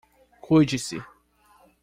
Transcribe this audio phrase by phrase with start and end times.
[0.41, 0.97] Cuide-se